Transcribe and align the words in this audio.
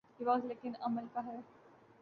یہ 0.19 0.25
وقت 0.27 0.45
لیکن 0.45 0.71
عمل 0.81 1.05
کا 1.13 1.25
ہے۔ 1.25 1.39